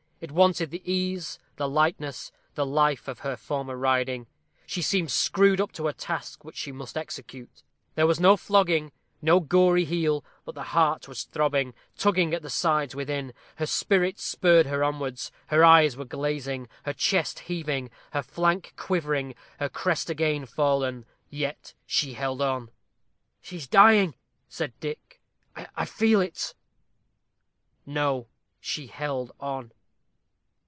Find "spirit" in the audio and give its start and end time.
13.65-14.19